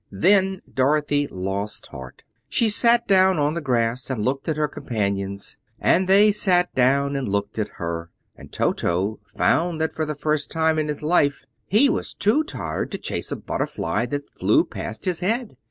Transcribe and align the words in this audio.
Then 0.13 0.63
Dorothy 0.73 1.27
lost 1.27 1.85
heart. 1.91 2.23
She 2.49 2.69
sat 2.69 3.07
down 3.07 3.37
on 3.37 3.53
the 3.53 3.61
grass 3.61 4.09
and 4.09 4.25
looked 4.25 4.49
at 4.49 4.57
her 4.57 4.67
companions, 4.67 5.57
and 5.79 6.07
they 6.07 6.31
sat 6.31 6.73
down 6.73 7.15
and 7.15 7.29
looked 7.29 7.59
at 7.59 7.73
her, 7.77 8.09
and 8.35 8.51
Toto 8.51 9.19
found 9.27 9.79
that 9.79 9.93
for 9.93 10.07
the 10.07 10.15
first 10.15 10.49
time 10.49 10.79
in 10.79 10.87
his 10.87 11.03
life 11.03 11.45
he 11.67 11.87
was 11.87 12.15
too 12.15 12.43
tired 12.43 12.89
to 12.93 12.97
chase 12.97 13.31
a 13.31 13.35
butterfly 13.35 14.07
that 14.07 14.25
flew 14.27 14.65
past 14.65 15.05
his 15.05 15.19
head. 15.19 15.55